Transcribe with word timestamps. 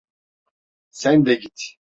Sen 0.89 1.25
de 1.25 1.33
git. 1.33 1.75